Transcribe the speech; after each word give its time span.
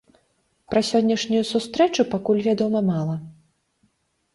Пра 0.73 0.83
сённяшнюю 0.89 1.43
сустрэчу 1.53 2.09
пакуль 2.17 2.43
вядома 2.51 2.79
мала. 2.93 3.23